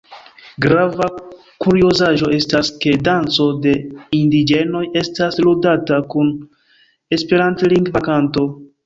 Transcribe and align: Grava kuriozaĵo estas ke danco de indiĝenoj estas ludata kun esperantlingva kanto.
Grava 0.63 1.07
kuriozaĵo 1.65 2.29
estas 2.37 2.71
ke 2.85 2.93
danco 3.07 3.45
de 3.65 3.73
indiĝenoj 4.21 4.81
estas 5.03 5.37
ludata 5.49 6.01
kun 6.15 6.33
esperantlingva 7.19 8.03
kanto. 8.09 8.49